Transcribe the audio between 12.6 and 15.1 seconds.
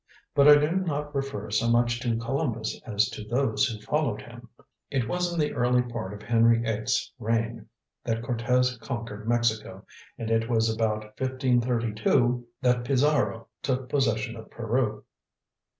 that Pizarro took possession of Peru."